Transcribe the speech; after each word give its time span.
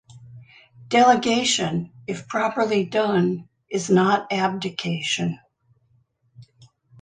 Delegation, 0.87 1.91
if 2.07 2.27
properly 2.27 2.83
done, 2.85 3.47
is 3.69 3.91
not 3.91 4.25
abdication. 4.33 5.37